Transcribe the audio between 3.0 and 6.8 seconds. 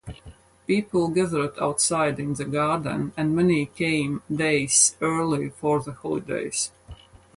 and many came days early for the holidays.